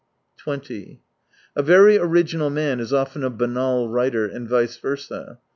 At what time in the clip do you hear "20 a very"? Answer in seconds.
0.37-1.95